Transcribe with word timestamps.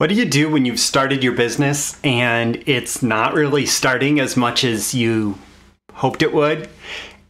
What 0.00 0.08
do 0.08 0.14
you 0.14 0.24
do 0.24 0.48
when 0.48 0.64
you've 0.64 0.80
started 0.80 1.22
your 1.22 1.34
business 1.34 2.00
and 2.02 2.62
it's 2.64 3.02
not 3.02 3.34
really 3.34 3.66
starting 3.66 4.18
as 4.18 4.34
much 4.34 4.64
as 4.64 4.94
you 4.94 5.36
hoped 5.92 6.22
it 6.22 6.32
would? 6.32 6.70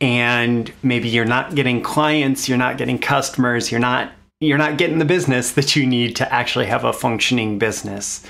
And 0.01 0.73
maybe 0.81 1.09
you're 1.09 1.25
not 1.25 1.57
getting 1.57 1.83
clients, 1.83 2.49
you're 2.49 2.57
not 2.57 2.79
getting 2.79 3.01
customers, 3.01 3.73
you're 3.73 3.81
not 3.81 4.13
you're 4.39 4.57
not 4.57 4.79
getting 4.79 5.01
the 5.01 5.05
business 5.05 5.51
that 5.55 5.75
you 5.75 5.85
need 5.85 6.15
to 6.15 6.33
actually 6.33 6.67
have 6.67 6.85
a 6.85 6.93
functioning 6.93 7.59
business. 7.59 8.25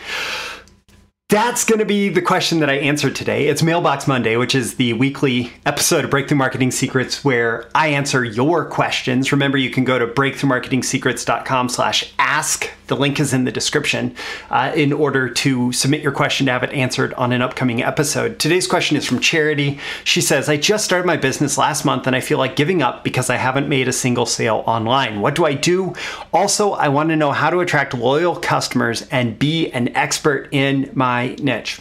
That's 1.29 1.63
going 1.63 1.81
to 1.81 1.85
be 1.85 2.09
the 2.09 2.23
question 2.23 2.61
that 2.61 2.71
I 2.71 2.77
answered 2.77 3.15
today. 3.15 3.49
It's 3.49 3.63
Mailbox 3.63 4.09
Monday, 4.09 4.39
which 4.39 4.55
is 4.55 4.77
the 4.77 4.95
weekly 4.95 5.53
episode 5.67 6.07
of 6.07 6.11
Breakthrough 6.11 6.39
Marketing 6.39 6.71
Secrets 6.71 7.23
where 7.23 7.69
I 7.75 7.89
answer 7.89 8.25
your 8.25 8.65
questions. 8.65 9.33
Remember, 9.33 9.59
you 9.59 9.69
can 9.69 9.85
go 9.85 9.99
to 9.99 10.07
breakthroughmarketingsecrets.com 10.07 11.69
slash 11.69 12.15
ask. 12.19 12.71
The 12.91 12.97
link 12.97 13.21
is 13.21 13.33
in 13.33 13.45
the 13.45 13.53
description 13.53 14.17
uh, 14.51 14.73
in 14.75 14.93
order 14.93 15.29
to 15.29 15.71
submit 15.71 16.03
your 16.03 16.11
question 16.11 16.47
to 16.47 16.53
have 16.53 16.65
it 16.65 16.73
answered 16.73 17.15
on 17.15 17.31
an 17.31 17.41
upcoming 17.41 17.85
episode. 17.85 18.41
Today's 18.41 18.67
question 18.67 18.97
is 18.97 19.07
from 19.07 19.21
Charity. 19.21 19.79
She 20.03 20.21
says, 20.21 20.49
I 20.49 20.57
just 20.57 20.85
started 20.85 21.07
my 21.07 21.17
business 21.17 21.57
last 21.57 21.85
month 21.85 22.09
and 22.09 22.17
I 22.17 22.21
feel 22.21 22.39
like 22.39 22.57
giving 22.57 22.83
up 22.83 23.05
because 23.05 23.31
I 23.31 23.37
haven't 23.37 23.69
made 23.69 23.87
a 23.87 23.93
single 23.93 24.27
sale 24.27 24.65
online. 24.67 25.21
What 25.21 25.37
do 25.37 25.47
I 25.47 25.55
do? 25.55 25.95
Also, 26.33 26.73
I 26.73 26.89
want 26.89 27.11
to 27.11 27.17
know 27.17 27.31
how 27.31 27.49
to 27.49 27.61
attract 27.61 27.95
loyal 27.95 28.35
customers 28.35 29.07
and 29.13 29.39
be 29.39 29.71
an 29.71 29.95
expert 29.97 30.49
in 30.51 30.91
my 30.93 31.37
niche. 31.41 31.81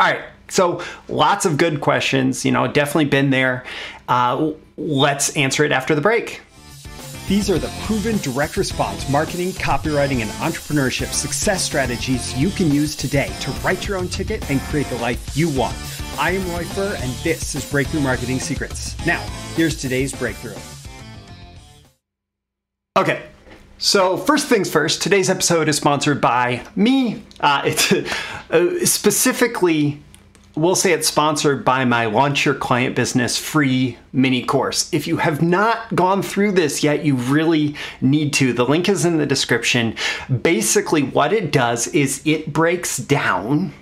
All 0.00 0.10
right, 0.10 0.24
so 0.48 0.82
lots 1.08 1.46
of 1.46 1.56
good 1.56 1.80
questions. 1.80 2.44
You 2.44 2.50
know, 2.50 2.66
definitely 2.66 3.04
been 3.04 3.30
there. 3.30 3.64
Uh, 4.08 4.54
let's 4.76 5.36
answer 5.36 5.64
it 5.64 5.70
after 5.70 5.94
the 5.94 6.00
break. 6.00 6.40
These 7.28 7.50
are 7.50 7.58
the 7.58 7.72
proven 7.82 8.18
direct 8.18 8.56
response 8.56 9.08
marketing, 9.08 9.50
copywriting, 9.50 10.22
and 10.22 10.30
entrepreneurship 10.32 11.12
success 11.12 11.64
strategies 11.64 12.32
you 12.38 12.50
can 12.50 12.70
use 12.70 12.94
today 12.94 13.32
to 13.40 13.50
write 13.62 13.88
your 13.88 13.96
own 13.96 14.06
ticket 14.06 14.48
and 14.48 14.60
create 14.60 14.86
the 14.86 14.98
life 14.98 15.36
you 15.36 15.48
want. 15.48 15.76
I 16.20 16.30
am 16.32 16.48
Roy 16.52 16.62
Furr, 16.62 16.96
and 17.00 17.10
this 17.24 17.56
is 17.56 17.68
Breakthrough 17.68 18.00
Marketing 18.00 18.38
Secrets. 18.38 18.96
Now, 19.04 19.20
here's 19.56 19.76
today's 19.76 20.14
breakthrough. 20.14 20.54
Okay, 22.96 23.24
so, 23.78 24.16
first 24.16 24.46
things 24.46 24.70
first, 24.70 25.02
today's 25.02 25.28
episode 25.28 25.68
is 25.68 25.76
sponsored 25.76 26.18
by 26.18 26.64
me. 26.76 27.22
Uh, 27.40 27.60
it's 27.66 27.92
uh, 28.50 28.86
specifically, 28.86 30.02
we'll 30.56 30.74
say 30.74 30.92
it's 30.92 31.06
sponsored 31.06 31.64
by 31.64 31.84
my 31.84 32.06
Launch 32.06 32.44
Your 32.44 32.54
Client 32.54 32.96
Business 32.96 33.36
free 33.38 33.98
mini 34.12 34.42
course. 34.44 34.92
If 34.92 35.06
you 35.06 35.18
have 35.18 35.42
not 35.42 35.94
gone 35.94 36.22
through 36.22 36.52
this 36.52 36.82
yet, 36.82 37.04
you 37.04 37.14
really 37.14 37.76
need 38.00 38.32
to. 38.34 38.52
The 38.52 38.64
link 38.64 38.88
is 38.88 39.04
in 39.04 39.18
the 39.18 39.26
description. 39.26 39.94
Basically, 40.42 41.02
what 41.02 41.32
it 41.32 41.52
does 41.52 41.86
is 41.88 42.22
it 42.24 42.52
breaks 42.52 42.96
down 42.96 43.72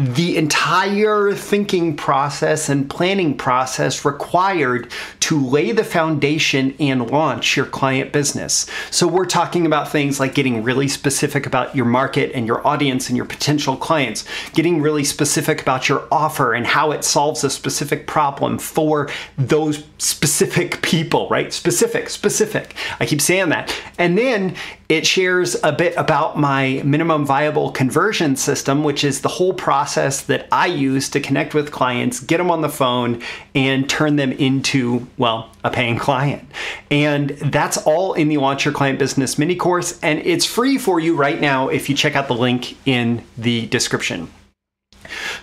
the 0.00 0.38
entire 0.38 1.34
thinking 1.34 1.94
process 1.94 2.70
and 2.70 2.88
planning 2.88 3.36
process 3.36 4.02
required 4.02 4.90
to 5.20 5.38
lay 5.38 5.72
the 5.72 5.84
foundation 5.84 6.74
and 6.80 7.10
launch 7.10 7.54
your 7.54 7.66
client 7.66 8.10
business. 8.10 8.66
So, 8.90 9.06
we're 9.06 9.26
talking 9.26 9.66
about 9.66 9.90
things 9.90 10.18
like 10.18 10.34
getting 10.34 10.62
really 10.62 10.88
specific 10.88 11.44
about 11.44 11.76
your 11.76 11.84
market 11.84 12.32
and 12.34 12.46
your 12.46 12.66
audience 12.66 13.08
and 13.08 13.16
your 13.16 13.26
potential 13.26 13.76
clients, 13.76 14.24
getting 14.54 14.80
really 14.80 15.04
specific 15.04 15.60
about 15.60 15.88
your 15.88 16.08
offer 16.10 16.54
and 16.54 16.66
how 16.66 16.92
it 16.92 17.04
solves 17.04 17.44
a 17.44 17.50
specific 17.50 18.06
problem 18.06 18.58
for 18.58 19.10
those 19.36 19.84
specific 20.00 20.80
people, 20.82 21.28
right? 21.28 21.52
Specific, 21.52 22.08
specific. 22.08 22.74
I 22.98 23.06
keep 23.06 23.20
saying 23.20 23.50
that. 23.50 23.74
And 23.98 24.16
then 24.16 24.56
it 24.88 25.06
shares 25.06 25.56
a 25.62 25.72
bit 25.72 25.94
about 25.96 26.38
my 26.38 26.80
minimum 26.84 27.26
viable 27.26 27.70
conversion 27.70 28.34
system, 28.34 28.82
which 28.82 29.04
is 29.04 29.20
the 29.20 29.28
whole 29.28 29.52
process 29.52 30.22
that 30.22 30.48
I 30.50 30.66
use 30.66 31.08
to 31.10 31.20
connect 31.20 31.54
with 31.54 31.70
clients, 31.70 32.20
get 32.20 32.38
them 32.38 32.50
on 32.50 32.62
the 32.62 32.68
phone, 32.68 33.22
and 33.54 33.88
turn 33.88 34.16
them 34.16 34.32
into, 34.32 35.06
well, 35.18 35.50
a 35.62 35.70
paying 35.70 35.98
client. 35.98 36.48
And 36.90 37.30
that's 37.30 37.76
all 37.76 38.14
in 38.14 38.28
the 38.28 38.38
Launch 38.38 38.64
Your 38.64 38.74
Client 38.74 38.98
Business 38.98 39.38
mini 39.38 39.54
course. 39.54 40.00
And 40.02 40.18
it's 40.20 40.46
free 40.46 40.78
for 40.78 40.98
you 40.98 41.14
right 41.14 41.40
now 41.40 41.68
if 41.68 41.88
you 41.88 41.94
check 41.94 42.16
out 42.16 42.26
the 42.26 42.34
link 42.34 42.76
in 42.86 43.22
the 43.36 43.66
description. 43.66 44.30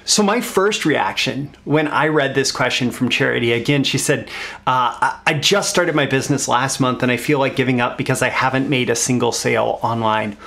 So, 0.07 0.23
my 0.23 0.40
first 0.40 0.85
reaction 0.85 1.53
when 1.66 1.90
I 1.90 2.07
read 2.07 2.34
this 2.34 2.50
question 2.50 2.91
from 2.91 3.09
Charity, 3.09 3.51
again, 3.51 3.84
she 3.84 3.97
said, 3.97 4.29
uh, 4.66 5.19
I 5.25 5.34
just 5.34 5.69
started 5.69 5.95
my 5.95 6.06
business 6.06 6.47
last 6.47 6.79
month 6.79 7.03
and 7.03 7.12
I 7.12 7.18
feel 7.18 7.40
like 7.40 7.57
giving 7.57 7.81
up 7.81 7.97
because 7.97 8.22
I 8.22 8.29
haven't 8.29 8.69
made 8.69 8.90
a 8.90 8.95
single 8.95 9.34
sale 9.34 9.79
online. 9.84 10.38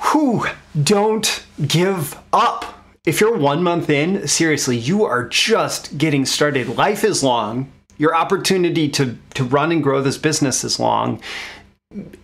Whew, 0.00 0.46
don't 0.80 1.44
give 1.66 2.16
up. 2.32 2.84
If 3.04 3.20
you're 3.20 3.36
one 3.36 3.64
month 3.64 3.90
in, 3.90 4.28
seriously, 4.28 4.76
you 4.76 5.02
are 5.02 5.26
just 5.26 5.98
getting 5.98 6.24
started. 6.24 6.68
Life 6.68 7.02
is 7.02 7.24
long. 7.24 7.72
Your 7.98 8.14
opportunity 8.14 8.88
to, 8.90 9.18
to 9.34 9.42
run 9.42 9.72
and 9.72 9.82
grow 9.82 10.02
this 10.02 10.18
business 10.18 10.62
is 10.62 10.78
long. 10.78 11.20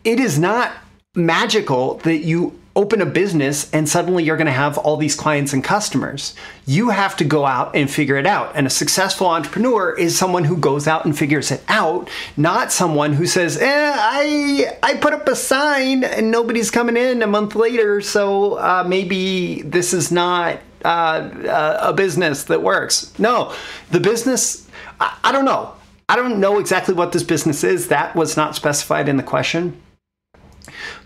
It 0.04 0.20
is 0.20 0.38
not 0.38 0.70
magical 1.16 1.94
that 2.04 2.18
you 2.18 2.61
open 2.74 3.02
a 3.02 3.06
business 3.06 3.70
and 3.72 3.88
suddenly 3.88 4.24
you're 4.24 4.36
going 4.36 4.46
to 4.46 4.52
have 4.52 4.78
all 4.78 4.96
these 4.96 5.14
clients 5.14 5.52
and 5.52 5.62
customers. 5.62 6.34
You 6.64 6.90
have 6.90 7.16
to 7.16 7.24
go 7.24 7.44
out 7.44 7.76
and 7.76 7.90
figure 7.90 8.16
it 8.16 8.26
out. 8.26 8.52
And 8.54 8.66
a 8.66 8.70
successful 8.70 9.26
entrepreneur 9.26 9.92
is 9.98 10.16
someone 10.16 10.44
who 10.44 10.56
goes 10.56 10.88
out 10.88 11.04
and 11.04 11.16
figures 11.16 11.50
it 11.50 11.62
out, 11.68 12.08
not 12.36 12.72
someone 12.72 13.12
who 13.12 13.26
says, 13.26 13.58
eh, 13.58 13.92
I, 13.94 14.78
I 14.82 14.94
put 14.96 15.12
up 15.12 15.28
a 15.28 15.36
sign 15.36 16.04
and 16.04 16.30
nobody's 16.30 16.70
coming 16.70 16.96
in 16.96 17.22
a 17.22 17.26
month 17.26 17.54
later, 17.54 18.00
so 18.00 18.54
uh, 18.54 18.84
maybe 18.86 19.62
this 19.62 19.92
is 19.92 20.10
not 20.10 20.58
uh, 20.84 21.78
a 21.80 21.92
business 21.92 22.44
that 22.44 22.62
works. 22.62 23.12
No, 23.18 23.54
the 23.90 24.00
business, 24.00 24.66
I, 24.98 25.18
I 25.24 25.32
don't 25.32 25.44
know. 25.44 25.74
I 26.08 26.16
don't 26.16 26.40
know 26.40 26.58
exactly 26.58 26.94
what 26.94 27.12
this 27.12 27.22
business 27.22 27.64
is. 27.64 27.88
That 27.88 28.14
was 28.16 28.36
not 28.36 28.56
specified 28.56 29.08
in 29.08 29.16
the 29.16 29.22
question. 29.22 29.80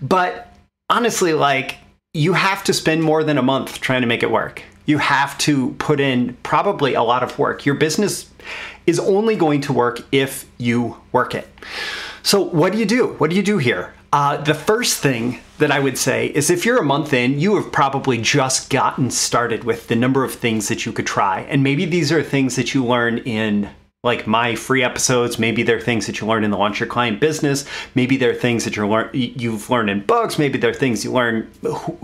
But 0.01 0.56
honestly, 0.89 1.33
like 1.33 1.79
you 2.13 2.33
have 2.33 2.65
to 2.65 2.73
spend 2.73 3.03
more 3.03 3.25
than 3.25 3.39
a 3.39 3.43
month 3.43 3.81
trying 3.81 4.01
to 4.01 4.07
make 4.07 4.23
it 4.23 4.31
work. 4.31 4.63
You 4.87 4.99
have 4.99 5.37
to 5.39 5.73
put 5.79 6.01
in 6.01 6.35
probably 6.43 6.95
a 6.95 7.03
lot 7.03 7.23
of 7.23 7.39
work. 7.39 7.67
Your 7.67 7.75
business 7.75 8.31
is 8.87 9.01
only 9.01 9.35
going 9.37 9.61
to 9.63 9.73
work 9.73 10.01
if 10.13 10.49
you 10.59 10.97
work 11.13 11.35
it. 11.35 11.49
So, 12.23 12.41
what 12.41 12.73
do 12.73 12.79
you 12.79 12.87
do? 12.87 13.09
What 13.19 13.31
do 13.31 13.37
you 13.37 13.43
do 13.43 13.59
here? 13.59 13.93
Uh, 14.13 14.37
the 14.37 14.55
first 14.55 14.99
thing 14.99 15.41
that 15.59 15.71
I 15.71 15.81
would 15.81 15.99
say 15.99 16.29
is 16.29 16.49
if 16.49 16.65
you're 16.65 16.79
a 16.79 16.85
month 16.85 17.13
in, 17.13 17.39
you 17.39 17.57
have 17.57 17.73
probably 17.73 18.19
just 18.19 18.71
gotten 18.71 19.11
started 19.11 19.65
with 19.65 19.89
the 19.89 19.97
number 19.97 20.25
of 20.25 20.33
things 20.33 20.69
that 20.69 20.87
you 20.87 20.93
could 20.93 21.07
try. 21.07 21.41
And 21.41 21.63
maybe 21.63 21.85
these 21.85 22.13
are 22.13 22.23
things 22.23 22.57
that 22.57 22.73
you 22.73 22.85
learn 22.85 23.19
in 23.19 23.71
like 24.07 24.27
my 24.27 24.55
free 24.55 24.83
episodes. 24.83 25.39
Maybe 25.39 25.63
they're 25.63 25.81
things 25.81 26.07
that 26.07 26.21
you 26.21 26.27
learn 26.27 26.45
in 26.45 26.51
the 26.51 26.57
Launch 26.57 26.81
Your 26.81 26.87
Client 26.87 27.21
Business. 27.21 27.67
Maybe 27.95 28.17
they're 28.17 28.35
things 28.35 28.65
that 28.65 28.77
you're 28.77 28.87
learn 28.87 29.11
you've 29.13 29.69
learned 29.69 29.91
in 29.91 30.01
books. 30.07 30.39
Maybe 30.39 30.59
they're 30.59 30.73
things 30.73 31.05
you 31.05 31.13
learn 31.13 31.51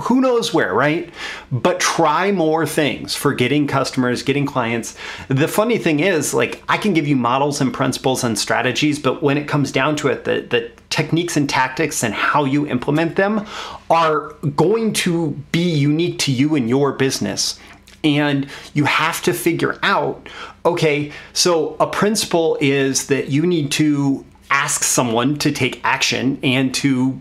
who 0.01 0.21
knows 0.21 0.53
where, 0.53 0.75
right? 0.75 1.09
But 1.51 1.81
try 1.81 2.33
more 2.33 2.67
things 2.67 3.15
for 3.15 3.33
getting 3.33 3.67
customers, 3.67 4.23
getting 4.23 4.45
clients. 4.45 4.97
The 5.29 5.49
funny 5.49 5.79
thing 5.79 6.01
is, 6.01 6.35
like 6.35 6.63
I 6.69 6.77
can 6.77 6.93
give 6.93 7.07
you 7.07 7.17
models 7.17 7.61
and 7.61 7.73
principles 7.73 8.25
and 8.25 8.39
strategies, 8.39 8.99
but 8.99 9.23
when 9.23 9.39
it 9.39 9.49
comes 9.49 9.73
down 9.73 9.97
to 9.97 10.09
it, 10.09 10.25
the 10.25 10.43
the 10.51 10.71
techniques 10.91 11.39
and 11.39 11.49
tactics 11.49 12.05
and 12.05 12.13
how 12.13 12.45
you 12.45 12.67
implement 12.67 13.17
them 13.17 13.47
are 13.89 14.35
going 14.57 14.93
to 14.93 15.31
be 15.51 15.63
unique 15.63 16.19
to 16.19 16.31
you 16.31 16.55
and 16.55 16.69
your 16.69 16.93
business. 16.93 17.59
And 18.05 18.49
you 18.75 18.85
have 18.85 19.23
to 19.23 19.33
figure 19.33 19.79
out 19.83 20.29
okay, 20.65 21.13
so 21.33 21.77
a 21.81 21.87
principle 21.87 22.57
is 22.61 23.07
that 23.09 23.29
you 23.29 23.47
need 23.47 23.71
to 23.73 24.25
ask 24.51 24.85
someone 24.85 25.39
to 25.39 25.51
take 25.51 25.81
action 25.83 26.39
and 26.43 26.75
to 26.75 27.21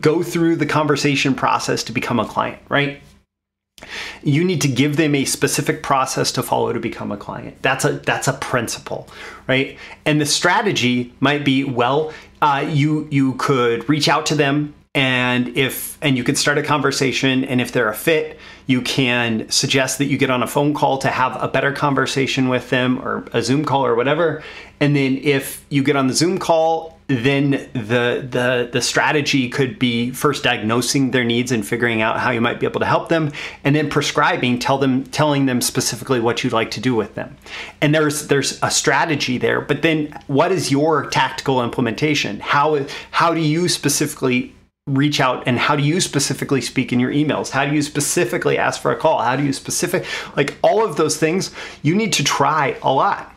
go 0.00 0.22
through 0.22 0.56
the 0.56 0.66
conversation 0.66 1.34
process 1.34 1.82
to 1.84 1.92
become 1.92 2.18
a 2.18 2.26
client, 2.26 2.60
right? 2.68 3.00
You 4.22 4.44
need 4.44 4.60
to 4.62 4.68
give 4.68 4.96
them 4.96 5.14
a 5.14 5.24
specific 5.24 5.82
process 5.82 6.32
to 6.32 6.42
follow 6.42 6.72
to 6.72 6.80
become 6.80 7.12
a 7.12 7.16
client. 7.16 7.60
That's 7.62 7.84
a 7.84 7.92
that's 7.92 8.28
a 8.28 8.32
principle, 8.34 9.08
right? 9.46 9.78
And 10.04 10.20
the 10.20 10.26
strategy 10.26 11.12
might 11.20 11.44
be 11.44 11.64
well, 11.64 12.12
uh, 12.40 12.66
you 12.68 13.08
you 13.10 13.34
could 13.34 13.88
reach 13.88 14.08
out 14.08 14.26
to 14.26 14.34
them 14.34 14.74
and 14.94 15.56
if 15.56 15.98
and 16.02 16.16
you 16.16 16.24
can 16.24 16.36
start 16.36 16.58
a 16.58 16.62
conversation 16.62 17.44
and 17.44 17.60
if 17.60 17.72
they're 17.72 17.88
a 17.88 17.94
fit 17.94 18.38
you 18.66 18.80
can 18.80 19.48
suggest 19.50 19.98
that 19.98 20.06
you 20.06 20.16
get 20.16 20.30
on 20.30 20.42
a 20.42 20.46
phone 20.46 20.72
call 20.72 20.98
to 20.98 21.08
have 21.08 21.40
a 21.42 21.48
better 21.48 21.72
conversation 21.72 22.48
with 22.48 22.70
them 22.70 22.98
or 23.00 23.26
a 23.32 23.42
zoom 23.42 23.64
call 23.64 23.84
or 23.84 23.94
whatever. 23.94 24.42
And 24.80 24.96
then 24.96 25.18
if 25.18 25.64
you 25.68 25.82
get 25.82 25.96
on 25.96 26.06
the 26.06 26.14
zoom 26.14 26.38
call 26.38 26.94
then 27.06 27.50
the 27.74 28.26
the 28.30 28.70
the 28.72 28.80
strategy 28.80 29.50
could 29.50 29.78
be 29.78 30.10
first 30.10 30.42
diagnosing 30.42 31.10
their 31.10 31.22
needs 31.22 31.52
and 31.52 31.66
figuring 31.66 32.00
out 32.00 32.18
how 32.18 32.30
you 32.30 32.40
might 32.40 32.58
be 32.58 32.64
able 32.64 32.80
to 32.80 32.86
help 32.86 33.10
them 33.10 33.30
and 33.62 33.76
then 33.76 33.90
prescribing 33.90 34.58
tell 34.58 34.78
them 34.78 35.04
telling 35.04 35.44
them 35.44 35.60
specifically 35.60 36.18
what 36.18 36.42
you'd 36.42 36.54
like 36.54 36.70
to 36.70 36.80
do 36.80 36.94
with 36.94 37.14
them. 37.14 37.36
And 37.82 37.94
there's 37.94 38.28
there's 38.28 38.58
a 38.62 38.70
strategy 38.70 39.36
there 39.36 39.60
but 39.60 39.82
then 39.82 40.18
what 40.28 40.50
is 40.50 40.70
your 40.70 41.10
tactical 41.10 41.62
implementation? 41.62 42.40
How 42.40 42.86
how 43.10 43.34
do 43.34 43.40
you 43.40 43.68
specifically 43.68 44.54
reach 44.86 45.18
out 45.18 45.42
and 45.46 45.58
how 45.58 45.74
do 45.74 45.82
you 45.82 46.00
specifically 46.00 46.60
speak 46.60 46.92
in 46.92 47.00
your 47.00 47.10
emails? 47.10 47.50
How 47.50 47.64
do 47.64 47.74
you 47.74 47.82
specifically 47.82 48.58
ask 48.58 48.80
for 48.80 48.92
a 48.92 48.96
call? 48.96 49.22
How 49.22 49.34
do 49.34 49.42
you 49.42 49.52
specific 49.52 50.04
like 50.36 50.56
all 50.62 50.84
of 50.84 50.96
those 50.96 51.16
things 51.16 51.52
you 51.82 51.94
need 51.94 52.12
to 52.14 52.24
try 52.24 52.76
a 52.82 52.92
lot. 52.92 53.34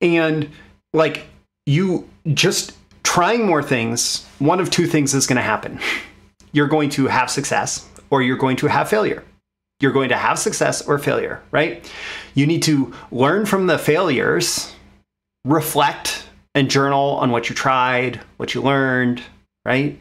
And 0.00 0.50
like 0.92 1.26
you 1.66 2.08
just 2.34 2.76
trying 3.02 3.46
more 3.46 3.62
things 3.62 4.26
one 4.38 4.60
of 4.60 4.70
two 4.70 4.86
things 4.86 5.14
is 5.14 5.26
going 5.26 5.36
to 5.36 5.42
happen. 5.42 5.78
You're 6.52 6.68
going 6.68 6.90
to 6.90 7.06
have 7.06 7.30
success 7.30 7.88
or 8.10 8.22
you're 8.22 8.36
going 8.36 8.56
to 8.56 8.66
have 8.66 8.88
failure. 8.88 9.22
You're 9.80 9.92
going 9.92 10.08
to 10.08 10.16
have 10.16 10.40
success 10.40 10.82
or 10.82 10.98
failure 10.98 11.40
right? 11.52 11.88
You 12.34 12.46
need 12.46 12.64
to 12.64 12.92
learn 13.12 13.46
from 13.46 13.68
the 13.68 13.78
failures 13.78 14.74
reflect 15.44 16.24
and 16.54 16.68
journal 16.68 17.10
on 17.16 17.30
what 17.30 17.48
you 17.48 17.54
tried 17.54 18.20
what 18.38 18.54
you 18.54 18.60
learned 18.60 19.22
right 19.64 19.98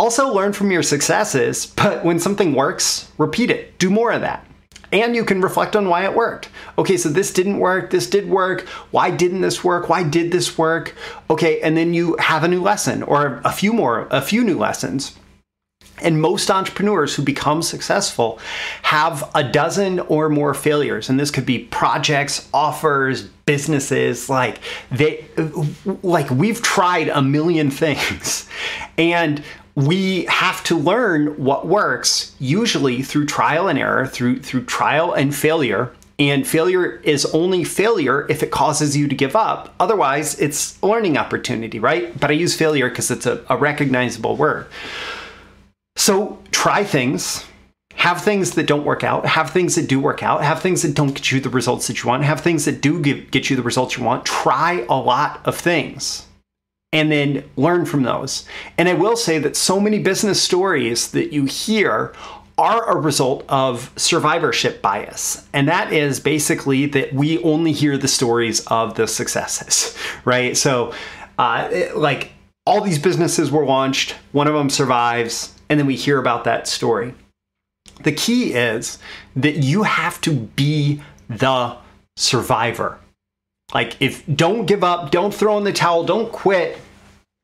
also, 0.00 0.32
learn 0.32 0.54
from 0.54 0.70
your 0.70 0.82
successes, 0.82 1.66
but 1.66 2.02
when 2.02 2.18
something 2.18 2.54
works, 2.54 3.12
repeat 3.18 3.50
it. 3.50 3.78
Do 3.78 3.90
more 3.90 4.12
of 4.12 4.22
that. 4.22 4.46
And 4.92 5.14
you 5.14 5.26
can 5.26 5.42
reflect 5.42 5.76
on 5.76 5.90
why 5.90 6.04
it 6.04 6.14
worked. 6.14 6.48
Okay, 6.78 6.96
so 6.96 7.10
this 7.10 7.34
didn't 7.34 7.58
work, 7.58 7.90
this 7.90 8.08
did 8.08 8.26
work. 8.26 8.62
Why 8.92 9.10
didn't 9.10 9.42
this 9.42 9.62
work? 9.62 9.90
Why 9.90 10.02
did 10.02 10.32
this 10.32 10.56
work? 10.56 10.96
Okay, 11.28 11.60
and 11.60 11.76
then 11.76 11.92
you 11.92 12.16
have 12.18 12.44
a 12.44 12.48
new 12.48 12.62
lesson 12.62 13.02
or 13.02 13.42
a 13.44 13.52
few 13.52 13.74
more, 13.74 14.08
a 14.10 14.22
few 14.22 14.42
new 14.42 14.56
lessons. 14.56 15.18
And 16.00 16.18
most 16.18 16.50
entrepreneurs 16.50 17.14
who 17.14 17.22
become 17.22 17.60
successful 17.60 18.38
have 18.80 19.30
a 19.34 19.44
dozen 19.44 20.00
or 20.00 20.30
more 20.30 20.54
failures. 20.54 21.10
And 21.10 21.20
this 21.20 21.30
could 21.30 21.44
be 21.44 21.64
projects, 21.64 22.48
offers, 22.54 23.24
businesses, 23.44 24.30
like 24.30 24.60
they 24.90 25.26
like 26.02 26.30
we've 26.30 26.62
tried 26.62 27.08
a 27.08 27.20
million 27.20 27.70
things. 27.82 28.48
And 28.96 29.42
we 29.86 30.24
have 30.24 30.62
to 30.64 30.76
learn 30.76 31.28
what 31.42 31.66
works 31.66 32.34
usually 32.38 33.02
through 33.02 33.26
trial 33.26 33.68
and 33.68 33.78
error 33.78 34.06
through 34.06 34.40
through 34.40 34.64
trial 34.64 35.12
and 35.12 35.34
failure. 35.34 35.92
And 36.18 36.46
failure 36.46 36.96
is 36.96 37.24
only 37.26 37.64
failure 37.64 38.26
if 38.28 38.42
it 38.42 38.50
causes 38.50 38.94
you 38.94 39.08
to 39.08 39.14
give 39.14 39.34
up. 39.34 39.74
Otherwise 39.80 40.38
it's 40.38 40.78
a 40.82 40.86
learning 40.86 41.16
opportunity 41.16 41.78
right? 41.78 42.18
But 42.18 42.30
i 42.30 42.34
use 42.34 42.56
failure 42.56 42.88
because 42.88 43.10
it's 43.10 43.26
a, 43.26 43.44
a 43.48 43.56
recognizable 43.56 44.36
word. 44.36 44.66
So 45.96 46.38
try 46.50 46.84
things. 46.84 47.44
Have 47.94 48.22
things 48.22 48.52
that 48.52 48.66
don't 48.66 48.86
work 48.86 49.04
out, 49.04 49.26
have 49.26 49.50
things 49.50 49.74
that 49.74 49.86
do 49.86 50.00
work 50.00 50.22
out, 50.22 50.42
have 50.42 50.62
things 50.62 50.80
that 50.82 50.94
don't 50.94 51.12
get 51.12 51.30
you 51.32 51.38
the 51.38 51.50
results 51.50 51.86
that 51.88 52.02
you 52.02 52.08
want, 52.08 52.24
have 52.24 52.40
things 52.40 52.64
that 52.64 52.80
do 52.80 52.98
give, 53.02 53.30
get 53.30 53.50
you 53.50 53.56
the 53.56 53.62
results 53.62 53.98
you 53.98 54.02
want. 54.04 54.24
Try 54.24 54.86
a 54.88 54.94
lot 54.94 55.42
of 55.44 55.54
things 55.54 56.26
and 56.92 57.10
then 57.10 57.44
learn 57.56 57.86
from 57.86 58.02
those. 58.02 58.44
And 58.76 58.88
I 58.88 58.94
will 58.94 59.16
say 59.16 59.38
that 59.38 59.56
so 59.56 59.80
many 59.80 59.98
business 59.98 60.42
stories 60.42 61.12
that 61.12 61.32
you 61.32 61.44
hear 61.44 62.12
are 62.58 62.90
a 62.90 63.00
result 63.00 63.44
of 63.48 63.90
survivorship 63.96 64.82
bias. 64.82 65.46
And 65.52 65.68
that 65.68 65.92
is 65.92 66.20
basically 66.20 66.86
that 66.86 67.12
we 67.14 67.42
only 67.42 67.72
hear 67.72 67.96
the 67.96 68.08
stories 68.08 68.60
of 68.66 68.94
the 68.94 69.06
successes, 69.06 69.96
right? 70.24 70.56
So, 70.56 70.92
uh, 71.38 71.70
like 71.94 72.32
all 72.66 72.82
these 72.82 72.98
businesses 72.98 73.50
were 73.50 73.64
launched, 73.64 74.14
one 74.32 74.46
of 74.46 74.52
them 74.52 74.68
survives, 74.68 75.54
and 75.70 75.80
then 75.80 75.86
we 75.86 75.96
hear 75.96 76.18
about 76.18 76.44
that 76.44 76.68
story. 76.68 77.14
The 78.02 78.12
key 78.12 78.52
is 78.52 78.98
that 79.36 79.56
you 79.56 79.84
have 79.84 80.20
to 80.22 80.32
be 80.32 81.00
the 81.28 81.76
survivor. 82.16 82.98
Like, 83.74 83.96
if 84.00 84.24
don't 84.26 84.66
give 84.66 84.82
up, 84.82 85.10
don't 85.10 85.34
throw 85.34 85.56
in 85.58 85.64
the 85.64 85.72
towel, 85.72 86.04
don't 86.04 86.32
quit, 86.32 86.78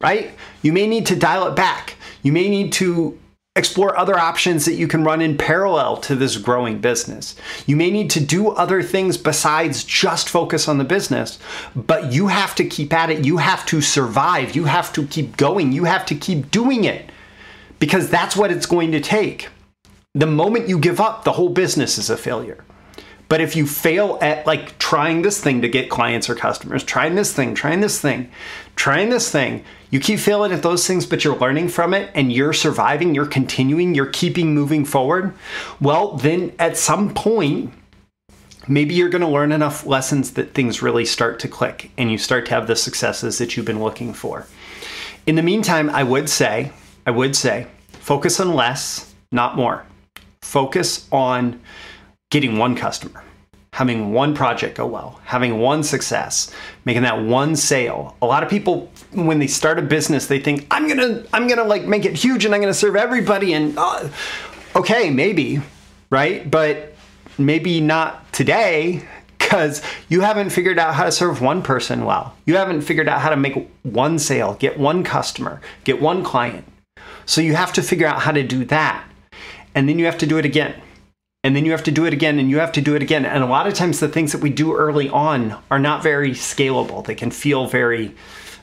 right? 0.00 0.31
You 0.62 0.73
may 0.73 0.87
need 0.87 1.06
to 1.06 1.17
dial 1.17 1.46
it 1.46 1.56
back. 1.56 1.96
You 2.23 2.32
may 2.32 2.49
need 2.49 2.73
to 2.75 3.19
explore 3.56 3.96
other 3.96 4.19
options 4.19 4.67
that 4.67 4.75
you 4.75 4.87
can 4.87 5.02
run 5.02 5.23
in 5.23 5.38
parallel 5.38 5.96
to 5.96 6.14
this 6.14 6.37
growing 6.37 6.78
business. 6.78 7.34
You 7.64 7.75
may 7.75 7.90
need 7.90 8.11
to 8.11 8.20
do 8.20 8.50
other 8.50 8.82
things 8.82 9.17
besides 9.17 9.82
just 9.82 10.28
focus 10.28 10.69
on 10.69 10.76
the 10.76 10.84
business, 10.84 11.38
but 11.75 12.12
you 12.12 12.26
have 12.26 12.55
to 12.56 12.64
keep 12.64 12.93
at 12.93 13.08
it. 13.08 13.25
You 13.25 13.38
have 13.38 13.64
to 13.67 13.81
survive. 13.81 14.55
You 14.55 14.64
have 14.64 14.93
to 14.93 15.06
keep 15.06 15.38
going. 15.38 15.72
You 15.72 15.84
have 15.84 16.05
to 16.06 16.14
keep 16.14 16.50
doing 16.50 16.84
it 16.84 17.11
because 17.79 18.11
that's 18.11 18.37
what 18.37 18.52
it's 18.52 18.67
going 18.67 18.93
to 18.93 19.00
take. 19.00 19.49
The 20.14 20.26
moment 20.26 20.69
you 20.69 20.79
give 20.79 21.00
up, 21.00 21.25
the 21.25 21.32
whole 21.32 21.50
business 21.50 21.99
is 21.99 22.11
a 22.11 22.17
failure. 22.17 22.62
But 23.28 23.40
if 23.40 23.56
you 23.56 23.67
fail 23.67 24.19
at 24.23 24.46
like 24.46 24.78
trying 24.78 25.23
this 25.23 25.40
thing 25.40 25.62
to 25.62 25.69
get 25.69 25.90
clients 25.90 26.31
or 26.31 26.34
customers, 26.34 26.84
trying 26.84 27.17
this 27.17 27.32
thing, 27.32 27.55
trying 27.55 27.81
this 27.81 28.00
thing, 28.00 28.31
trying 28.76 29.11
this 29.11 29.31
thing, 29.31 29.64
you 29.90 30.00
keep 30.00 30.20
failing 30.20 30.52
at 30.52 30.62
those 30.62 30.87
things, 30.87 31.06
but 31.06 31.25
you're 31.25 31.37
learning 31.37 31.69
from 31.69 31.94
it 31.94 32.11
and 32.14 32.32
you're 32.32 32.52
surviving, 32.52 33.14
you're 33.14 33.26
continuing, 33.26 33.94
you're 33.94 34.06
keeping 34.06 34.55
moving 34.55 34.84
forward, 34.84 35.34
well, 35.81 36.17
then 36.17 36.52
at 36.58 36.76
some 36.76 37.14
point, 37.14 37.73
maybe 38.69 38.94
you're 38.94 39.08
going 39.08 39.23
to 39.23 39.29
learn 39.29 39.52
enough 39.52 39.87
lessons 39.87 40.32
that 40.32 40.55
things 40.55 40.82
really 40.82 41.05
start 41.05 41.38
to 41.40 41.49
click 41.49 41.90
and 41.99 42.11
you 42.11 42.19
start 42.19 42.46
to 42.46 42.55
have 42.55 42.67
the 42.67 42.76
successes 42.76 43.38
that 43.38 43.56
you've 43.56 43.67
been 43.67 43.82
looking 43.82 44.12
for. 44.12 44.46
In 45.26 45.34
the 45.34 45.43
meantime, 45.43 45.90
I 45.90 46.02
would 46.02 46.29
say, 46.29 46.72
I 47.06 47.11
would 47.11 47.34
say, 47.34 47.67
focus 47.93 48.38
on 48.38 48.55
less, 48.55 49.14
not 49.32 49.56
more. 49.56 49.84
Focus 50.43 51.08
on 51.11 51.61
getting 52.31 52.58
one 52.58 52.75
customer, 52.75 53.23
having 53.73 54.12
one 54.12 54.34
project 54.34 54.76
go 54.76 54.87
well, 54.87 55.20
having 55.25 55.58
one 55.58 55.82
success, 55.82 56.52
making 56.84 57.02
that 57.02 57.23
one 57.23 57.56
sale. 57.56 58.17
A 58.23 58.26
lot 58.26 58.43
of 58.43 58.49
people 58.49 58.90
when 59.12 59.38
they 59.38 59.46
start 59.46 59.78
a 59.78 59.82
business, 59.82 60.26
they 60.26 60.40
think 60.40 60.67
I'm 60.70 60.87
going 60.87 60.99
to 60.99 61.26
I'm 61.32 61.46
going 61.46 61.58
to 61.58 61.64
like 61.64 61.84
make 61.84 62.05
it 62.05 62.14
huge 62.14 62.44
and 62.44 62.55
I'm 62.55 62.61
going 62.61 62.73
to 62.73 62.78
serve 62.78 62.96
everybody 62.96 63.52
and 63.52 63.76
uh, 63.78 64.08
okay, 64.75 65.11
maybe, 65.11 65.61
right? 66.11 66.50
But 66.50 66.94
maybe 67.38 67.81
not 67.81 68.32
today 68.32 69.06
because 69.38 69.82
you 70.08 70.22
haven't 70.22 70.50
figured 70.50 70.79
out 70.79 70.94
how 70.94 71.05
to 71.05 71.12
serve 71.12 71.40
one 71.40 71.62
person 71.62 72.05
well. 72.05 72.34
You 72.46 72.56
haven't 72.56 72.81
figured 72.81 73.08
out 73.08 73.20
how 73.20 73.31
to 73.31 73.37
make 73.37 73.70
one 73.84 74.19
sale, 74.19 74.55
get 74.55 74.79
one 74.79 75.05
customer, 75.05 75.61
get 75.84 76.00
one 76.00 76.25
client. 76.25 76.64
So 77.26 77.40
you 77.40 77.55
have 77.55 77.72
to 77.75 77.82
figure 77.82 78.06
out 78.06 78.20
how 78.20 78.32
to 78.32 78.43
do 78.43 78.64
that. 78.67 79.05
And 79.75 79.88
then 79.88 79.99
you 79.99 80.06
have 80.06 80.19
to 80.19 80.26
do 80.26 80.38
it 80.38 80.44
again 80.44 80.75
and 81.46 81.54
then 81.54 81.64
you 81.64 81.70
have 81.70 81.84
to 81.84 81.93
do 81.93 82.04
it 82.06 82.12
again 82.12 82.40
and 82.40 82.50
you 82.50 82.58
have 82.58 82.72
to 82.72 82.81
do 82.81 82.96
it 82.96 83.02
again. 83.02 83.25
And 83.25 83.44
a 83.44 83.46
lot 83.46 83.69
of 83.69 83.75
times 83.75 84.00
the 84.00 84.08
things 84.08 84.32
that 84.32 84.40
we 84.40 84.50
do 84.50 84.75
early 84.75 85.08
on 85.08 85.56
are 85.70 85.78
not 85.78 86.02
very 86.02 86.32
scalable. 86.32 87.06
They 87.06 87.14
can 87.14 87.31
feel 87.31 87.69
very 87.69 88.16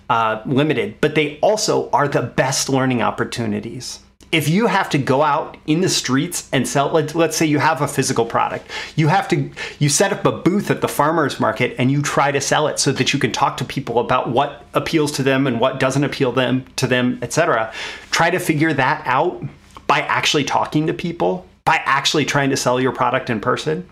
uh, 0.09 0.41
limited, 0.45 0.99
but 0.99 1.15
they 1.15 1.39
also 1.39 1.89
are 1.91 2.09
the 2.09 2.21
best 2.21 2.67
learning 2.67 3.01
opportunities. 3.01 4.01
If 4.33 4.49
you 4.49 4.67
have 4.67 4.89
to 4.89 4.97
go 4.97 5.21
out 5.21 5.55
in 5.65 5.79
the 5.79 5.87
streets 5.87 6.49
and 6.51 6.67
sell, 6.67 6.89
let, 6.89 7.15
let's 7.15 7.37
say 7.37 7.45
you 7.45 7.59
have 7.59 7.81
a 7.81 7.87
physical 7.87 8.25
product, 8.25 8.69
you 8.97 9.07
have 9.07 9.29
to, 9.29 9.49
you 9.79 9.87
set 9.87 10.11
up 10.11 10.25
a 10.25 10.33
booth 10.33 10.69
at 10.69 10.81
the 10.81 10.89
farmer's 10.89 11.39
market 11.39 11.75
and 11.79 11.89
you 11.89 12.01
try 12.01 12.33
to 12.33 12.41
sell 12.41 12.67
it 12.67 12.79
so 12.79 12.91
that 12.91 13.13
you 13.13 13.19
can 13.19 13.31
talk 13.31 13.55
to 13.57 13.63
people 13.63 13.99
about 13.99 14.29
what 14.29 14.65
appeals 14.73 15.13
to 15.13 15.23
them 15.23 15.47
and 15.47 15.61
what 15.61 15.79
doesn't 15.79 16.03
appeal 16.03 16.33
them 16.33 16.65
to 16.75 16.87
them, 16.87 17.17
etc. 17.21 17.71
Try 18.11 18.29
to 18.29 18.39
figure 18.39 18.73
that 18.73 19.03
out 19.05 19.41
by 19.87 20.01
actually 20.01 20.43
talking 20.43 20.87
to 20.87 20.93
people 20.93 21.47
by 21.65 21.81
actually 21.85 22.25
trying 22.25 22.49
to 22.49 22.57
sell 22.57 22.79
your 22.79 22.91
product 22.91 23.29
in 23.29 23.39
person. 23.39 23.87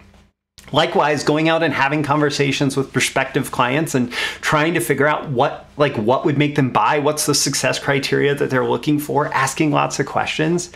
Likewise, 0.72 1.24
going 1.24 1.50
out 1.50 1.64
and 1.64 1.74
having 1.74 2.04
conversations 2.04 2.78
with 2.78 2.94
prospective 2.94 3.52
clients 3.52 3.94
and 3.96 4.12
trying 4.42 4.74
to 4.74 4.80
figure 4.80 5.08
out 5.08 5.30
what 5.30 5.68
like 5.76 5.98
what 5.98 6.24
would 6.24 6.38
make 6.38 6.56
them 6.56 6.70
buy, 6.70 7.00
what's 7.00 7.26
the 7.26 7.36
success 7.36 7.80
criteria 7.80 8.36
that 8.36 8.50
they're 8.50 8.66
looking 8.66 9.00
for, 9.00 9.28
asking 9.34 9.72
lots 9.72 10.00
of 10.00 10.06
questions. 10.06 10.72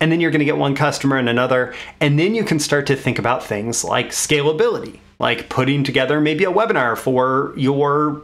And 0.00 0.10
then 0.10 0.20
you're 0.20 0.30
going 0.30 0.40
to 0.40 0.44
get 0.44 0.56
one 0.56 0.74
customer 0.74 1.16
and 1.16 1.28
another, 1.28 1.74
and 2.00 2.18
then 2.18 2.34
you 2.34 2.44
can 2.44 2.58
start 2.58 2.86
to 2.86 2.96
think 2.96 3.18
about 3.18 3.44
things 3.44 3.84
like 3.84 4.10
scalability, 4.10 4.98
like 5.18 5.48
putting 5.48 5.82
together 5.82 6.20
maybe 6.20 6.44
a 6.44 6.52
webinar 6.52 6.96
for 6.96 7.52
your 7.56 8.22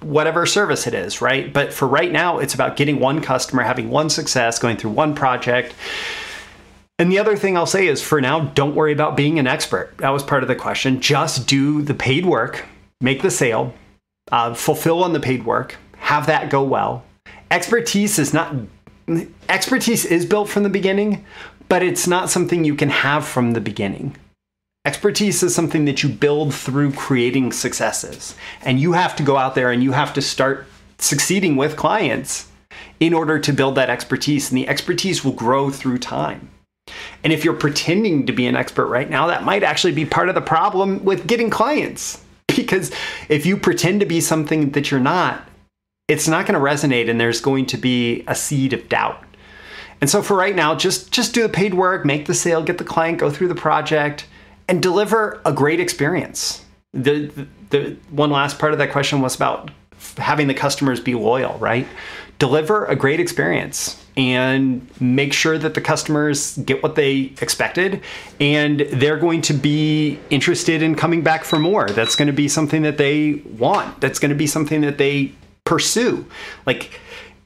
whatever 0.00 0.44
service 0.46 0.86
it 0.86 0.94
is, 0.94 1.20
right? 1.20 1.52
But 1.52 1.72
for 1.72 1.86
right 1.86 2.10
now, 2.10 2.38
it's 2.38 2.54
about 2.54 2.76
getting 2.76 2.98
one 2.98 3.20
customer, 3.20 3.62
having 3.62 3.90
one 3.90 4.10
success, 4.10 4.58
going 4.58 4.76
through 4.76 4.90
one 4.90 5.14
project, 5.14 5.74
and 7.02 7.10
the 7.10 7.18
other 7.18 7.36
thing 7.36 7.56
I'll 7.56 7.66
say 7.66 7.88
is 7.88 8.00
for 8.00 8.20
now, 8.20 8.42
don't 8.54 8.76
worry 8.76 8.92
about 8.92 9.16
being 9.16 9.40
an 9.40 9.48
expert. 9.48 9.92
That 9.98 10.10
was 10.10 10.22
part 10.22 10.44
of 10.44 10.48
the 10.48 10.54
question. 10.54 11.00
Just 11.00 11.48
do 11.48 11.82
the 11.82 11.94
paid 11.94 12.24
work, 12.24 12.64
make 13.00 13.22
the 13.22 13.30
sale, 13.32 13.74
uh, 14.30 14.54
fulfill 14.54 15.02
on 15.02 15.12
the 15.12 15.18
paid 15.18 15.44
work, 15.44 15.74
have 15.96 16.28
that 16.28 16.48
go 16.48 16.62
well. 16.62 17.04
Expertise 17.50 18.20
is 18.20 18.32
not, 18.32 18.54
expertise 19.48 20.04
is 20.04 20.24
built 20.24 20.48
from 20.48 20.62
the 20.62 20.68
beginning, 20.68 21.24
but 21.68 21.82
it's 21.82 22.06
not 22.06 22.30
something 22.30 22.62
you 22.62 22.76
can 22.76 22.90
have 22.90 23.26
from 23.26 23.50
the 23.50 23.60
beginning. 23.60 24.16
Expertise 24.84 25.42
is 25.42 25.52
something 25.52 25.86
that 25.86 26.04
you 26.04 26.08
build 26.08 26.54
through 26.54 26.92
creating 26.92 27.50
successes. 27.50 28.36
And 28.64 28.78
you 28.78 28.92
have 28.92 29.16
to 29.16 29.24
go 29.24 29.36
out 29.36 29.56
there 29.56 29.72
and 29.72 29.82
you 29.82 29.90
have 29.90 30.14
to 30.14 30.22
start 30.22 30.68
succeeding 30.98 31.56
with 31.56 31.76
clients 31.76 32.48
in 33.00 33.12
order 33.12 33.40
to 33.40 33.52
build 33.52 33.74
that 33.74 33.90
expertise. 33.90 34.52
And 34.52 34.58
the 34.58 34.68
expertise 34.68 35.24
will 35.24 35.32
grow 35.32 35.68
through 35.68 35.98
time. 35.98 36.48
And 37.24 37.32
if 37.32 37.44
you're 37.44 37.54
pretending 37.54 38.26
to 38.26 38.32
be 38.32 38.46
an 38.46 38.56
expert 38.56 38.86
right 38.86 39.08
now, 39.08 39.26
that 39.28 39.44
might 39.44 39.62
actually 39.62 39.92
be 39.92 40.04
part 40.04 40.28
of 40.28 40.34
the 40.34 40.40
problem 40.40 41.04
with 41.04 41.26
getting 41.26 41.50
clients. 41.50 42.22
Because 42.54 42.90
if 43.30 43.46
you 43.46 43.56
pretend 43.56 44.00
to 44.00 44.06
be 44.06 44.20
something 44.20 44.72
that 44.72 44.90
you're 44.90 45.00
not, 45.00 45.48
it's 46.06 46.28
not 46.28 46.44
going 46.44 46.52
to 46.52 46.60
resonate 46.60 47.08
and 47.08 47.18
there's 47.18 47.40
going 47.40 47.64
to 47.66 47.78
be 47.78 48.24
a 48.26 48.34
seed 48.34 48.74
of 48.74 48.90
doubt. 48.90 49.24
And 50.02 50.10
so 50.10 50.20
for 50.20 50.36
right 50.36 50.54
now, 50.54 50.74
just 50.74 51.10
just 51.10 51.32
do 51.32 51.42
the 51.42 51.48
paid 51.48 51.72
work, 51.72 52.04
make 52.04 52.26
the 52.26 52.34
sale, 52.34 52.62
get 52.62 52.76
the 52.76 52.84
client, 52.84 53.18
go 53.18 53.30
through 53.30 53.48
the 53.48 53.54
project, 53.54 54.26
and 54.68 54.82
deliver 54.82 55.40
a 55.46 55.52
great 55.52 55.80
experience. 55.80 56.62
The, 56.92 57.28
the, 57.28 57.46
the 57.70 57.96
one 58.10 58.30
last 58.30 58.58
part 58.58 58.72
of 58.72 58.78
that 58.78 58.92
question 58.92 59.22
was 59.22 59.34
about 59.34 59.70
having 60.18 60.48
the 60.48 60.54
customers 60.54 61.00
be 61.00 61.14
loyal, 61.14 61.56
right? 61.58 61.86
Deliver 62.38 62.84
a 62.84 62.96
great 62.96 63.18
experience 63.18 64.01
and 64.16 64.88
make 65.00 65.32
sure 65.32 65.56
that 65.56 65.74
the 65.74 65.80
customers 65.80 66.58
get 66.58 66.82
what 66.82 66.96
they 66.96 67.32
expected 67.40 68.02
and 68.40 68.80
they're 68.80 69.16
going 69.16 69.40
to 69.42 69.54
be 69.54 70.18
interested 70.28 70.82
in 70.82 70.94
coming 70.94 71.22
back 71.22 71.44
for 71.44 71.58
more. 71.58 71.88
That's 71.88 72.14
going 72.14 72.26
to 72.26 72.32
be 72.32 72.48
something 72.48 72.82
that 72.82 72.98
they 72.98 73.34
want. 73.58 74.00
That's 74.00 74.18
going 74.18 74.30
to 74.30 74.34
be 74.36 74.46
something 74.46 74.82
that 74.82 74.98
they 74.98 75.32
pursue. 75.64 76.26
Like 76.66 77.00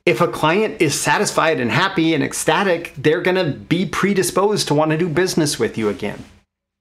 if 0.05 0.21
a 0.21 0.29
client 0.29 0.81
is 0.81 0.99
satisfied 0.99 1.61
and 1.61 1.71
happy 1.71 2.15
and 2.15 2.23
ecstatic, 2.23 2.95
they're 2.97 3.21
going 3.21 3.37
to 3.37 3.53
be 3.53 3.87
predisposed 3.87 4.69
to 4.69 4.75
want 4.75 4.91
to 4.91 4.99
do 4.99 5.09
business 5.09 5.59
with 5.59 5.79
you 5.79 5.89
again. 5.89 6.25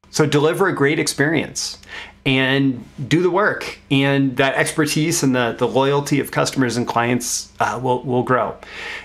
So 0.09 0.25
deliver 0.25 0.67
a 0.67 0.73
great 0.73 0.97
experience 0.97 1.77
and 2.25 2.83
do 3.07 3.21
the 3.21 3.29
work. 3.29 3.77
And 3.91 4.35
that 4.37 4.55
expertise 4.55 5.21
and 5.21 5.35
the, 5.35 5.55
the 5.57 5.67
loyalty 5.67 6.19
of 6.19 6.31
customers 6.31 6.75
and 6.75 6.87
clients 6.87 7.51
uh, 7.59 7.79
will, 7.81 8.01
will 8.03 8.23
grow. 8.23 8.55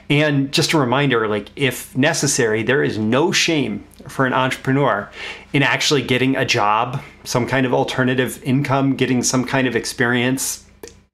And 0.09 0.50
just 0.53 0.73
a 0.73 0.79
reminder 0.79 1.29
like 1.29 1.49
if 1.55 1.97
necessary 1.97 2.62
there 2.62 2.83
is 2.83 2.99
no 2.99 3.31
shame 3.31 3.85
for 4.09 4.27
an 4.27 4.33
entrepreneur 4.33 5.11
in 5.53 5.62
actually 5.62 6.03
getting 6.03 6.37
a 6.37 6.45
job 6.45 7.03
some 7.25 7.47
kind 7.47 7.67
of 7.67 7.75
alternative 7.75 8.43
income 8.43 8.97
getting 8.97 9.23
some 9.23 9.45
kind 9.45 9.69
of 9.69 9.77
experience 9.77 10.67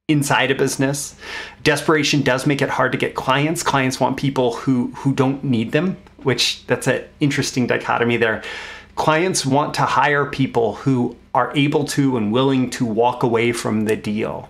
inside 0.09 0.53
a 0.53 0.55
business. 0.55 1.17
Desperation 1.65 2.23
does 2.23 2.47
make 2.47 2.63
it 2.63 2.69
hard 2.69 2.93
to 2.93 2.99
get 2.99 3.17
clients. 3.17 3.65
Clients 3.65 3.99
want 3.99 4.17
people 4.17 4.55
who 4.55 4.93
who 4.93 5.13
don't 5.13 5.43
need 5.43 5.73
them 5.73 5.97
which 6.23 6.67
that's 6.67 6.89
an 6.89 7.05
interesting 7.21 7.67
dichotomy 7.69 8.17
there 8.17 8.43
clients 8.97 9.47
want 9.47 9.75
to 9.75 9.83
hire 9.83 10.27
people 10.27 10.75
who 10.75 11.17
are 11.35 11.55
able 11.55 11.85
to 11.85 12.17
and 12.17 12.33
willing 12.33 12.71
to 12.71 12.85
walk 12.85 13.23
away 13.23 13.53
from 13.53 13.85
the 13.85 13.95
deal 13.95 14.49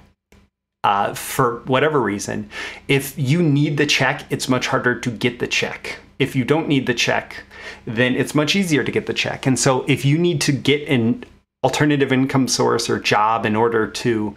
uh, 0.85 1.12
for 1.15 1.59
whatever 1.67 2.00
reason. 2.00 2.49
If 2.87 3.19
you 3.19 3.43
need 3.43 3.76
the 3.76 3.87
check, 3.87 4.25
it's 4.31 4.49
much 4.49 4.69
harder 4.69 4.99
to 5.00 5.11
get 5.11 5.41
the 5.41 5.49
check. 5.49 5.99
If 6.21 6.37
you 6.37 6.45
don't 6.45 6.69
need 6.69 6.87
the 6.87 6.95
check, 6.95 7.45
then 7.85 8.15
it's 8.15 8.35
much 8.35 8.55
easier 8.55 8.85
to 8.85 8.93
get 8.93 9.07
the 9.07 9.12
check. 9.12 9.47
And 9.47 9.59
so 9.59 9.85
if 9.88 10.05
you 10.05 10.17
need 10.17 10.41
to 10.43 10.53
get 10.53 10.88
an 10.88 11.25
alternative 11.65 12.12
income 12.12 12.47
source 12.47 12.88
or 12.88 13.00
job 13.00 13.45
in 13.45 13.57
order 13.57 13.88
to 13.88 14.35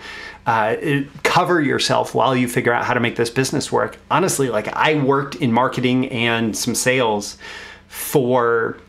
uh, 0.48 0.76
cover 1.22 1.62
yourself 1.62 2.16
while 2.16 2.36
you 2.36 2.48
figure 2.48 2.74
out 2.74 2.84
how 2.84 2.96
to 2.96 3.00
make 3.00 3.16
this 3.16 3.30
business 3.30 3.72
work, 3.72 4.00
honestly, 4.10 4.50
like 4.50 4.68
I 4.70 4.96
worked 4.96 5.36
in 5.36 5.54
marketing 5.54 6.10
and 6.10 6.58
some 6.58 6.74
sales 6.74 7.38
for 7.88 8.80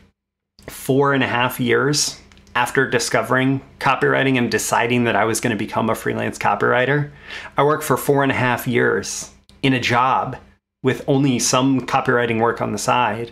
four 0.67 1.13
and 1.13 1.23
a 1.23 1.27
half 1.27 1.59
years 1.59 2.19
after 2.55 2.89
discovering 2.89 3.61
copywriting 3.79 4.37
and 4.37 4.51
deciding 4.51 5.05
that 5.05 5.15
I 5.15 5.25
was 5.25 5.39
going 5.39 5.51
to 5.51 5.57
become 5.57 5.89
a 5.89 5.95
freelance 5.95 6.37
copywriter, 6.37 7.11
I 7.57 7.63
worked 7.63 7.83
for 7.83 7.97
four 7.97 8.23
and 8.23 8.31
a 8.31 8.35
half 8.35 8.67
years 8.67 9.31
in 9.63 9.73
a 9.73 9.79
job 9.79 10.37
with 10.83 11.03
only 11.07 11.39
some 11.39 11.81
copywriting 11.81 12.39
work 12.41 12.61
on 12.61 12.71
the 12.71 12.77
side. 12.77 13.31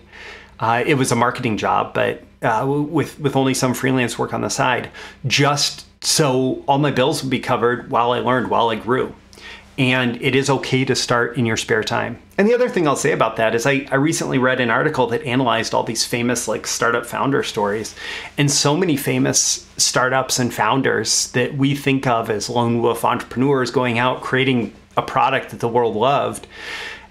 Uh, 0.59 0.83
it 0.85 0.95
was 0.95 1.11
a 1.11 1.15
marketing 1.15 1.57
job, 1.57 1.93
but 1.93 2.23
uh, 2.41 2.65
with 2.67 3.19
with 3.19 3.35
only 3.35 3.53
some 3.53 3.73
freelance 3.73 4.17
work 4.17 4.33
on 4.33 4.41
the 4.41 4.49
side, 4.49 4.89
just 5.27 5.85
so 6.03 6.63
all 6.67 6.77
my 6.77 6.91
bills 6.91 7.21
would 7.21 7.29
be 7.29 7.39
covered 7.39 7.89
while 7.89 8.11
I 8.11 8.19
learned, 8.19 8.49
while 8.49 8.69
I 8.69 8.75
grew 8.75 9.13
and 9.79 10.21
it 10.21 10.35
is 10.35 10.49
okay 10.49 10.83
to 10.83 10.93
start 10.93 11.37
in 11.37 11.45
your 11.45 11.55
spare 11.55 11.85
time. 11.85 12.19
And 12.37 12.45
the 12.45 12.53
other 12.53 12.67
thing 12.67 12.85
I'll 12.85 12.97
say 12.97 13.13
about 13.13 13.37
that 13.37 13.55
is 13.55 13.65
I, 13.65 13.87
I 13.89 13.95
recently 13.95 14.37
read 14.37 14.59
an 14.59 14.69
article 14.69 15.07
that 15.07 15.23
analyzed 15.23 15.73
all 15.73 15.83
these 15.83 16.05
famous 16.05 16.49
like 16.49 16.67
startup 16.67 17.05
founder 17.05 17.43
stories. 17.43 17.95
And 18.37 18.51
so 18.51 18.75
many 18.75 18.97
famous 18.97 19.65
startups 19.77 20.37
and 20.37 20.53
founders 20.53 21.31
that 21.31 21.55
we 21.55 21.75
think 21.75 22.05
of 22.05 22.29
as 22.29 22.49
lone 22.49 22.81
wolf 22.81 23.05
entrepreneurs 23.05 23.71
going 23.71 23.97
out 23.97 24.21
creating 24.21 24.73
a 24.97 25.01
product 25.01 25.51
that 25.51 25.61
the 25.61 25.69
world 25.69 25.95
loved, 25.95 26.45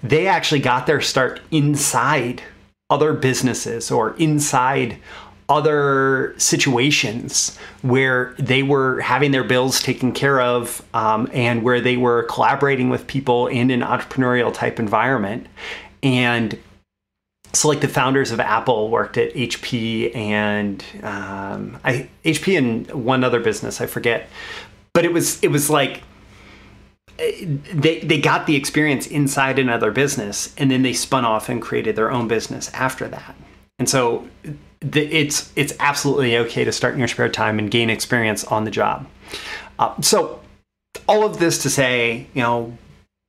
they 0.03 0.27
actually 0.27 0.61
got 0.61 0.87
their 0.87 1.01
start 1.01 1.41
inside 1.51 2.43
other 2.91 3.15
businesses 3.15 3.91
or 3.91 4.15
inside 4.17 4.99
other 5.49 6.35
situations 6.37 7.59
where 7.83 8.35
they 8.39 8.63
were 8.63 9.01
having 9.01 9.31
their 9.31 9.45
bills 9.45 9.81
taken 9.83 10.13
care 10.13 10.41
of 10.41 10.83
um, 10.93 11.29
and 11.33 11.63
where 11.63 11.81
they 11.81 11.97
were 11.97 12.25
collaborating 12.25 12.91
with 12.91 13.07
people 13.07 13.47
in 13.47 13.71
an 13.71 13.81
entrepreneurial 13.81 14.53
type 14.53 14.79
environment. 14.79 15.47
And 16.03 16.59
so, 17.55 17.69
like 17.69 17.81
the 17.81 17.89
founders 17.89 18.31
of 18.31 18.41
Apple 18.41 18.91
worked 18.91 19.17
at 19.17 19.33
HP 19.33 20.15
and 20.15 20.85
um, 21.03 21.79
I, 21.83 22.09
HP 22.25 22.59
and 22.59 22.91
one 23.05 23.25
other 23.25 23.41
business, 23.41 23.81
I 23.81 23.87
forget. 23.87 24.29
But 24.93 25.07
it 25.07 25.13
was 25.13 25.43
it 25.43 25.49
was 25.49 25.71
like 25.71 26.03
they 27.17 28.01
they 28.01 28.21
got 28.21 28.47
the 28.47 28.55
experience 28.55 29.07
inside 29.07 29.59
another 29.59 29.91
business 29.91 30.55
and 30.59 30.71
then 30.71 30.83
they 30.83 30.93
spun 30.93 31.25
off 31.25 31.49
and 31.49 31.61
created 31.63 31.97
their 31.97 32.11
own 32.13 32.29
business 32.29 32.71
after 32.75 33.09
that. 33.09 33.35
And 33.79 33.89
so 33.89 34.29
it's 34.81 35.53
it's 35.57 35.73
absolutely 35.81 36.37
okay 36.37 36.65
to 36.65 36.73
start 36.73 36.95
in 36.95 37.01
your 37.01 37.09
spare 37.09 37.29
time 37.29 37.59
and 37.59 37.71
gain 37.71 37.91
experience 37.91 38.45
on 38.45 38.65
the 38.65 38.71
job. 38.71 39.07
Uh, 39.79 40.01
so, 40.01 40.41
all 41.09 41.25
of 41.25 41.39
this 41.39 41.63
to 41.63 41.71
say, 41.71 42.27
you 42.35 42.43
know, 42.43 42.77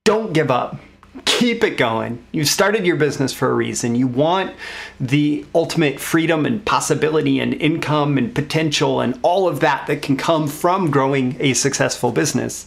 don't 0.04 0.32
give 0.32 0.50
up. 0.50 0.76
Keep 1.24 1.64
it 1.64 1.76
going. 1.76 2.24
You 2.32 2.44
started 2.44 2.86
your 2.86 2.96
business 2.96 3.32
for 3.32 3.50
a 3.50 3.54
reason. 3.54 3.94
You 3.94 4.06
want 4.06 4.54
the 5.00 5.44
ultimate 5.54 5.98
freedom 5.98 6.46
and 6.46 6.64
possibility 6.64 7.40
and 7.40 7.54
income 7.54 8.16
and 8.16 8.34
potential 8.34 9.00
and 9.00 9.18
all 9.22 9.48
of 9.48 9.60
that 9.60 9.86
that 9.86 10.02
can 10.02 10.16
come 10.16 10.46
from 10.48 10.90
growing 10.90 11.36
a 11.40 11.54
successful 11.54 12.12
business. 12.12 12.66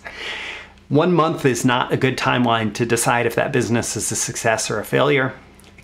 One 0.90 1.14
month 1.14 1.46
is 1.46 1.66
not 1.66 1.92
a 1.92 1.98
good 1.98 2.18
timeline 2.18 2.74
to 2.76 2.86
decide 2.86 3.26
if 3.26 3.36
that 3.36 3.52
business 3.52 3.96
is 3.96 4.12
a 4.12 4.16
success 4.16 4.70
or 4.70 4.80
a 4.80 4.86
failure. 4.86 5.34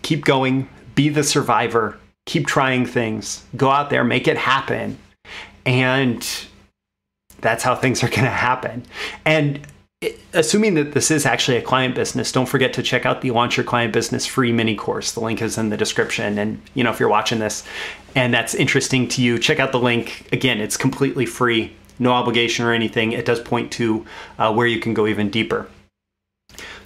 Keep 0.01 0.25
going, 0.25 0.70
be 0.96 1.10
the 1.10 1.24
survivor, 1.24 1.99
keep 2.29 2.45
trying 2.45 2.86
things, 2.86 3.43
go 3.57 3.71
out 3.71 3.89
there, 3.89 4.03
make 4.03 4.27
it 4.27 4.38
happen. 4.38 4.95
And 5.65 6.25
that's 7.41 7.63
how 7.63 7.75
things 7.75 8.03
are 8.03 8.09
going 8.17 8.24
to 8.24 8.29
happen. 8.29 8.86
And 9.25 9.65
assuming 10.33 10.75
that 10.75 10.93
this 10.93 11.09
is 11.09 11.25
actually 11.25 11.57
a 11.57 11.62
client 11.62 11.95
business, 11.95 12.31
don't 12.31 12.45
forget 12.45 12.71
to 12.74 12.83
check 12.83 13.03
out 13.03 13.21
the 13.21 13.31
Launch 13.31 13.57
Your 13.57 13.63
Client 13.63 13.91
Business 13.93 14.27
free 14.27 14.51
mini 14.51 14.75
course. 14.75 15.13
The 15.13 15.21
link 15.21 15.41
is 15.41 15.57
in 15.57 15.69
the 15.69 15.75
description. 15.75 16.38
And, 16.38 16.62
you 16.75 16.83
know, 16.83 16.91
if 16.91 17.00
you're 17.00 17.09
watching 17.09 17.39
this 17.39 17.63
and 18.15 18.31
that's 18.31 18.53
interesting 18.53 19.07
to 19.07 19.24
you, 19.24 19.39
check 19.39 19.59
out 19.59 19.71
the 19.71 19.79
link. 19.79 20.29
Again, 20.31 20.62
it's 20.62 20.77
completely 20.77 21.25
free, 21.25 21.74
no 21.98 22.12
obligation 22.12 22.63
or 22.63 22.74
anything. 22.74 23.12
It 23.12 23.25
does 23.25 23.39
point 23.39 23.71
to 23.74 24.05
uh, 24.38 24.53
where 24.53 24.67
you 24.67 24.79
can 24.79 24.93
go 24.93 25.07
even 25.07 25.31
deeper. 25.31 25.67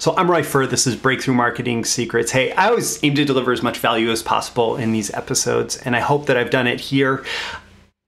So 0.04 0.14
I'm 0.18 0.30
Roy 0.30 0.44
Furr. 0.44 0.68
This 0.68 0.86
is 0.86 0.98
Breakthrough 0.98 1.34
Marketing 1.34 1.86
Secrets. 1.86 2.30
Hey, 2.30 2.52
I 2.52 2.68
always 2.68 3.02
aim 3.06 3.16
to 3.16 3.24
deliver 3.24 3.54
as 3.54 3.64
much 3.64 3.78
value 3.78 4.12
as 4.12 4.22
possible 4.22 4.76
in 4.76 4.92
these 4.92 5.10
episodes, 5.14 5.78
and 5.78 5.96
I 5.96 6.02
hope 6.02 6.26
that 6.26 6.36
I've 6.36 6.50
done 6.50 6.68
it 6.68 6.82
here. 6.82 7.24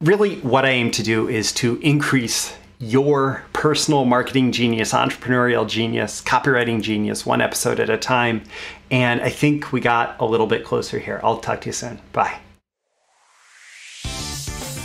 Really, 0.02 0.42
what 0.42 0.66
I 0.66 0.72
aim 0.72 0.92
to 0.92 1.04
do 1.04 1.30
is 1.30 1.54
to 1.54 1.78
increase 1.78 2.54
your 2.80 3.46
personal 3.54 4.04
marketing 4.04 4.52
genius, 4.52 4.92
entrepreneurial 4.92 5.66
genius, 5.66 6.22
copywriting 6.22 6.82
genius, 6.82 7.25
one 7.25 7.40
episode 7.40 7.80
at 7.80 7.90
a 7.90 7.98
time. 7.98 8.44
And 8.92 9.22
I 9.22 9.30
think 9.30 9.72
we 9.72 9.80
got 9.80 10.20
a 10.20 10.25
little 10.25 10.48
bit 10.48 10.66
closer 10.66 11.00
here. 11.00 11.22
I'll 11.24 11.38
talk 11.38 11.62
to 11.62 11.68
you 11.68 11.72
soon. 11.72 12.02
Bye. 12.12 12.40